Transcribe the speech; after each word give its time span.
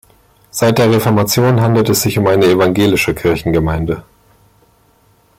Seit 0.49 0.79
der 0.79 0.89
Reformation 0.91 1.61
handelt 1.61 1.87
es 1.89 2.01
sich 2.01 2.17
um 2.17 2.25
eine 2.25 2.47
evangelische 2.47 3.13
Kirchengemeinde. 3.13 4.03